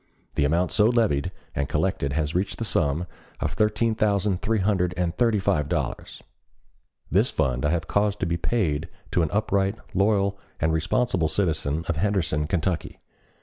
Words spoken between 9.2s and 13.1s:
an upright, loyal, and responsible citizen of Henderson, Kentucky.